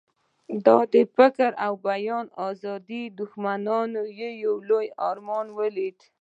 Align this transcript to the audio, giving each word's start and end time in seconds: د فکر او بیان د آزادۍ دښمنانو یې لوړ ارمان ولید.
د 0.65 0.67
فکر 1.15 1.51
او 1.65 1.73
بیان 1.87 2.25
د 2.29 2.33
آزادۍ 2.49 3.03
دښمنانو 3.19 4.01
یې 4.19 4.29
لوړ 4.67 4.85
ارمان 5.09 5.47
ولید. 5.59 5.99